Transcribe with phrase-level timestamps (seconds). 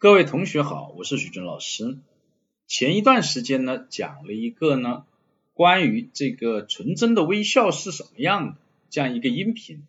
[0.00, 1.98] 各位同学好，我是许军老师。
[2.66, 5.04] 前一段时间呢，讲了一个呢
[5.52, 8.56] 关于这个纯真的微笑是什么样的
[8.88, 9.82] 这样一个音频，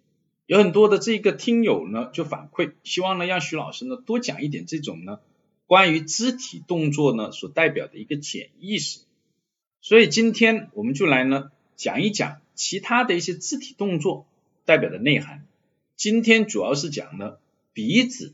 [0.47, 5.21] 有很多的这个听友呢就反馈，希望呢让许老师呢多讲一点这种呢
[5.66, 8.99] 关于肢体动作呢所代表的一个潜意识。
[9.80, 14.25] 所以今天我们就来呢讲一讲其他的一些肢体动作
[14.66, 15.45] 代表的内涵。
[15.95, 17.38] 今天主要是讲呢
[17.71, 18.34] 鼻子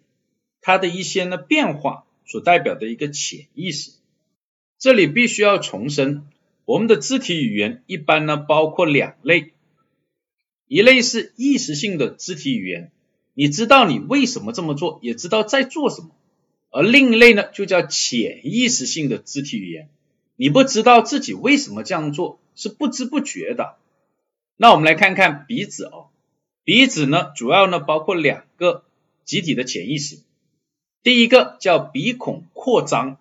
[0.68, 3.92] 它的一些呢变化所代表的一个潜意识。
[4.78, 6.28] 这里必须要重申，
[6.66, 9.54] 我们的肢体语言一般呢包括两类，
[10.68, 12.92] 一类是意识性的肢体语言，
[13.34, 16.10] 你知道你为什么这么做，也知道在做什么；
[16.70, 19.88] 而另一类呢就叫潜意识性的肢体语言，
[20.36, 23.78] 你不知道自己为什么这样做，是不知不觉的。
[24.58, 26.10] 那我们来看看鼻子哦，
[26.66, 28.84] 鼻子呢主要呢包括两个
[29.24, 30.18] 集体的潜意识，
[31.08, 33.16] 第一个叫鼻孔扩张。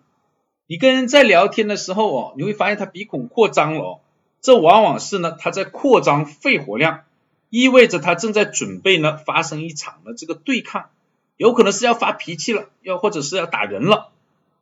[0.65, 3.99] 你跟人在聊天的时候哦，你会发现他鼻孔扩张了哦，
[4.41, 7.05] 这往往是呢他在扩张肺活量，
[7.49, 10.89] 意味着他正在准备呢发生一场的这个对抗，
[11.37, 14.11] 有可能是要发脾气了，要或者是要打人了，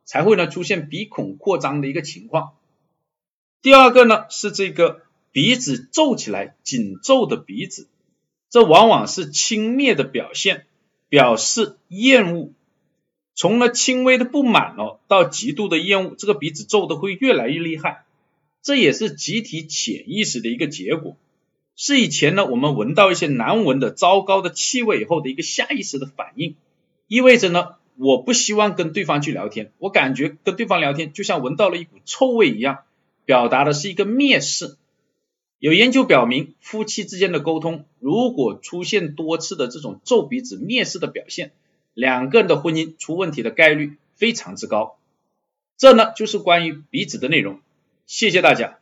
[0.04, 2.52] 才会呢出现鼻孔扩张的一个情况。
[3.64, 5.02] 第二个呢是这个
[5.32, 7.88] 鼻子皱起来，紧皱的鼻子，
[8.52, 10.68] 这往往是轻蔑的表现，
[11.10, 12.52] 表示厌恶。
[13.36, 18.06] 从呢轻微的不满哦，到极度的厌恶，这个鼻子皱的会越来越厉害，
[18.64, 21.18] 这也是集体潜意识的一个结果，
[21.76, 26.56] 是以前呢我们闻到一些难闻的糟糕的气味以后的一个下意识的反应，
[27.08, 32.80] 意味着呢我不希望跟对方去聊天，我感觉跟对方聊天就像闻到了一股臭味一样，
[33.26, 34.78] 表达的是一个蔑视。
[35.60, 41.52] 有研究表明，夫妻之间的沟通如果出现多次的这种皱鼻子、蔑视的表现。
[41.96, 45.00] 两个人的婚姻出问题的概率非常之高，
[45.78, 47.62] 这呢就是关于鼻子的内容，
[48.06, 48.78] 谢谢大家。